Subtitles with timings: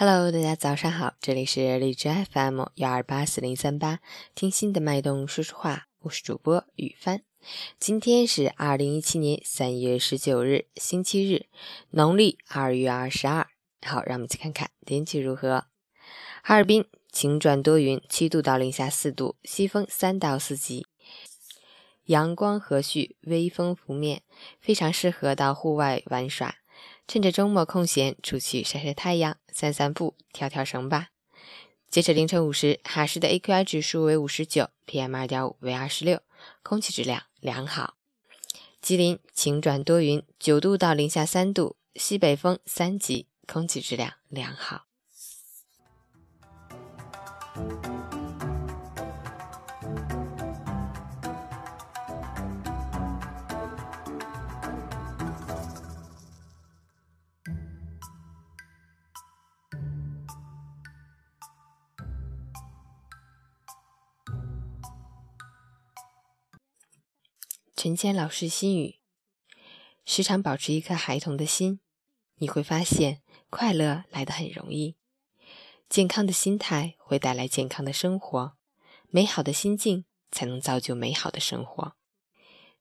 [0.00, 3.98] Hello，大家早上好，这里是荔枝 FM 幺二八四零三八，
[4.32, 7.22] 听心的脉动说说话，我是主播雨帆。
[7.80, 11.46] 今天是二零一七年三月十九日，星期日，
[11.90, 13.48] 农历二月二十二。
[13.84, 15.64] 好，让我们一起看看天气如何。
[16.44, 20.86] 哈尔滨晴转多云，七度到零下四度，西风三到四级，
[22.04, 24.22] 阳光和煦，微风拂面，
[24.60, 26.54] 非常适合到户外玩耍。
[27.08, 31.08] 趁着周末空闲，出去晒晒太阳、散散步、跳跳绳吧。
[31.88, 36.20] 截止凌晨五时，哈市的 AQI 指数为五十九，PM 二点五为二十六，
[36.62, 37.94] 空气质量良好。
[38.82, 44.84] 吉林晴转多云，九度到零下三度，西北风三级，空气质量良好。
[67.80, 68.96] 陈谦老师心语：
[70.04, 71.78] 时常保持一颗孩童的心，
[72.38, 74.96] 你会发现快乐来得很容易。
[75.88, 78.56] 健康的心态会带来健康的生活，
[79.10, 81.94] 美好的心境才能造就美好的生活。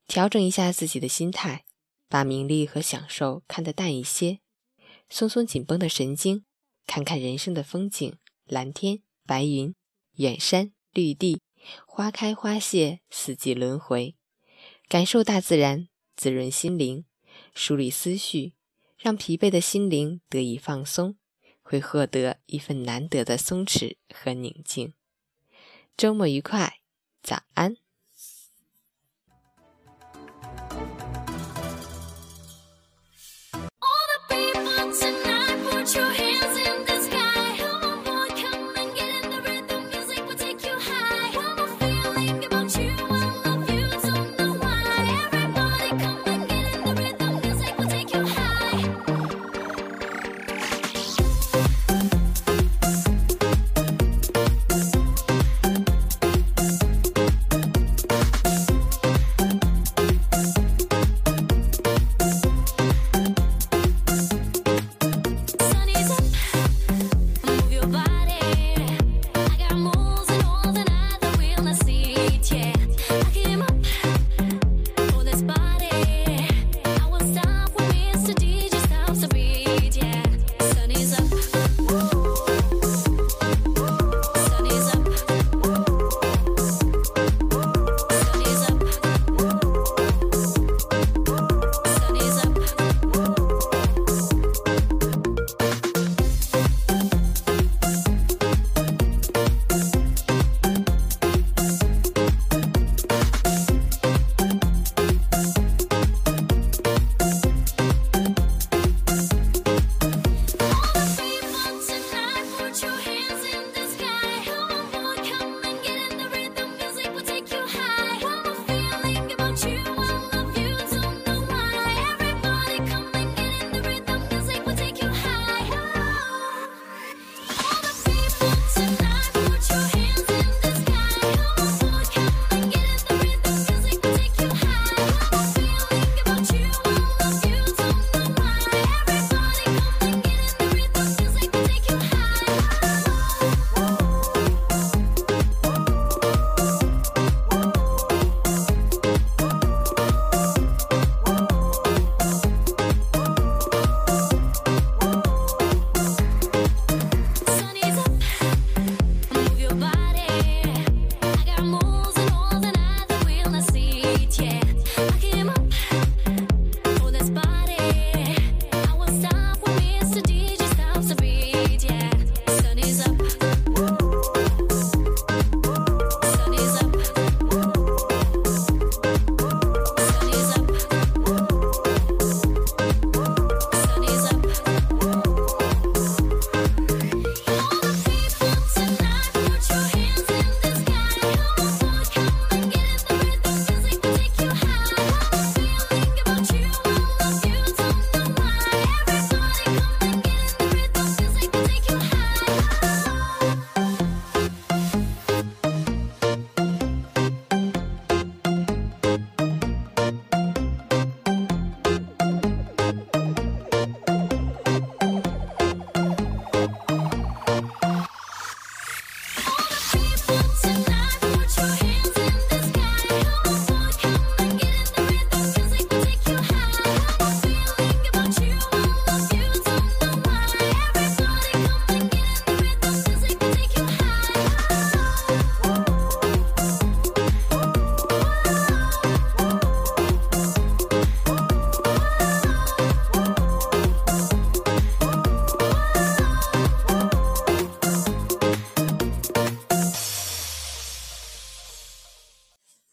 [0.07, 1.65] 调整一下自己的心态，
[2.09, 4.39] 把名利和享受看得淡一些，
[5.11, 6.43] 松松紧绷的神经，
[6.87, 9.75] 看看人生的风景：蓝天、白云、
[10.15, 11.39] 远山、绿地，
[11.85, 14.15] 花开花谢，四季轮回。
[14.89, 17.03] 感受大自然，滋润心灵，
[17.53, 18.53] 梳理思绪，
[18.97, 21.17] 让疲惫的心灵得以放松，
[21.61, 24.93] 会获得一份难得的松弛和宁静。
[25.97, 26.79] 周末愉快，
[27.21, 27.75] 早安。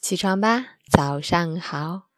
[0.05, 2.14] 起床吧，早上好。